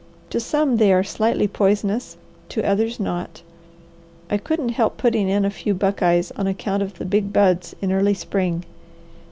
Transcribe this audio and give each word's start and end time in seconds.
To 0.31 0.39
some 0.39 0.77
they 0.77 0.91
are 0.91 1.03
slightly 1.03 1.47
poisonous, 1.47 2.17
to 2.49 2.67
others 2.67 2.99
not. 2.99 3.43
I 4.31 4.37
couldn't 4.37 4.69
help 4.69 4.97
putting 4.97 5.29
in 5.29 5.45
a 5.45 5.51
few 5.51 5.75
buckeyes 5.75 6.31
on 6.31 6.47
account 6.47 6.81
of 6.81 6.97
the 6.97 7.05
big 7.05 7.31
buds 7.31 7.75
in 7.83 7.91
early 7.91 8.15
spring. 8.15 8.65